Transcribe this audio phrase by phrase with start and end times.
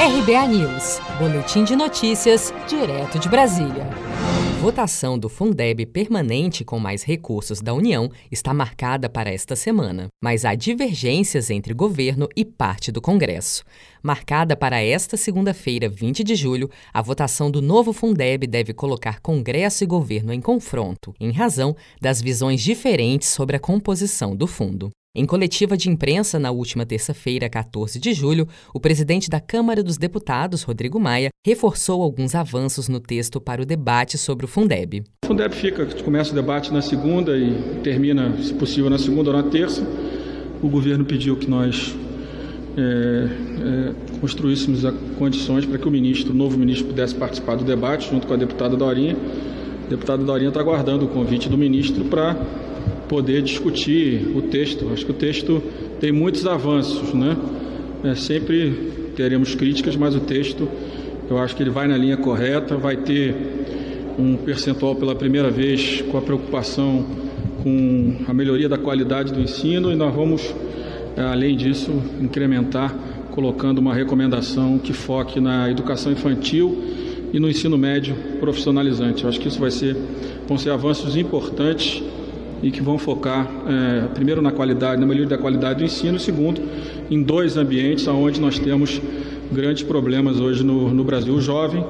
[0.00, 3.84] RBA News, Boletim de Notícias, direto de Brasília.
[4.60, 10.44] Votação do Fundeb permanente com mais recursos da União está marcada para esta semana, mas
[10.44, 13.64] há divergências entre governo e parte do Congresso.
[14.00, 19.82] Marcada para esta segunda-feira, 20 de julho, a votação do novo Fundeb deve colocar Congresso
[19.82, 24.90] e governo em confronto, em razão das visões diferentes sobre a composição do fundo.
[25.14, 29.96] Em coletiva de imprensa na última terça-feira, 14 de julho, o presidente da Câmara dos
[29.96, 35.02] Deputados, Rodrigo Maia, reforçou alguns avanços no texto para o debate sobre o Fundeb.
[35.24, 39.36] O Fundeb fica, começa o debate na segunda e termina, se possível, na segunda ou
[39.36, 39.82] na terça.
[40.62, 41.96] O governo pediu que nós
[42.76, 44.82] é, é, construíssemos
[45.18, 48.36] condições para que o ministro, o novo ministro, pudesse participar do debate junto com a
[48.36, 49.16] deputada Dorinha.
[49.86, 52.36] A deputada Dorinha está aguardando o convite do ministro para
[53.08, 54.88] poder discutir o texto.
[54.92, 55.62] Acho que o texto
[56.00, 57.36] tem muitos avanços, né?
[58.04, 60.68] É, sempre teremos críticas, mas o texto,
[61.28, 63.34] eu acho que ele vai na linha correta, vai ter
[64.18, 67.04] um percentual pela primeira vez com a preocupação
[67.62, 70.54] com a melhoria da qualidade do ensino e nós vamos,
[71.16, 71.90] é, além disso,
[72.20, 72.94] incrementar
[73.32, 76.82] colocando uma recomendação que foque na educação infantil
[77.32, 79.22] e no ensino médio profissionalizante.
[79.22, 79.96] Eu acho que isso vai ser,
[80.46, 82.02] vão ser avanços importantes
[82.62, 86.60] e que vão focar, é, primeiro, na qualidade, na melhoria da qualidade do ensino, segundo,
[87.10, 89.00] em dois ambientes onde nós temos
[89.52, 91.84] grandes problemas hoje no, no Brasil: o jovem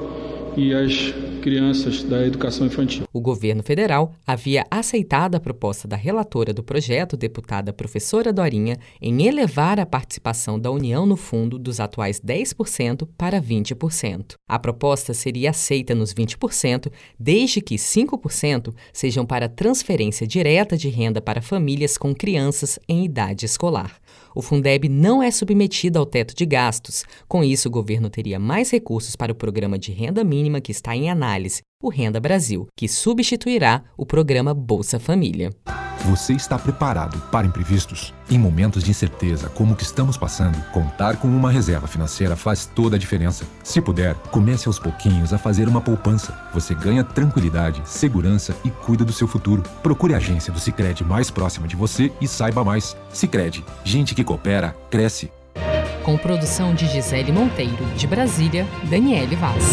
[0.57, 3.05] e as crianças da educação infantil.
[3.13, 9.25] O governo federal havia aceitado a proposta da relatora do projeto, deputada professora Dorinha, em
[9.25, 14.35] elevar a participação da União no fundo dos atuais 10% para 20%.
[14.47, 21.21] A proposta seria aceita nos 20%, desde que 5% sejam para transferência direta de renda
[21.21, 23.99] para famílias com crianças em idade escolar.
[24.35, 27.03] O Fundeb não é submetido ao teto de gastos.
[27.27, 30.95] Com isso, o governo teria mais recursos para o programa de renda mínima que está
[30.95, 35.49] em análise, o Renda Brasil, que substituirá o programa Bolsa Família.
[36.05, 38.13] Você está preparado para imprevistos?
[38.31, 42.65] Em momentos de incerteza como o que estamos passando, contar com uma reserva financeira faz
[42.65, 43.45] toda a diferença.
[43.63, 46.33] Se puder, comece aos pouquinhos a fazer uma poupança.
[46.53, 49.61] Você ganha tranquilidade, segurança e cuida do seu futuro.
[49.83, 52.95] Procure a agência do Sicredi mais próxima de você e saiba mais.
[53.11, 55.29] Sicredi, gente que coopera cresce.
[56.03, 59.65] Com produção de Gisele Monteiro, de Brasília, Daniele Vaz.